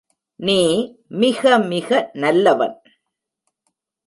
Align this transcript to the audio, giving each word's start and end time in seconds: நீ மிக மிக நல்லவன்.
நீ 0.39 0.61
மிக 1.07 1.59
மிக 1.59 2.11
நல்லவன். 2.13 2.75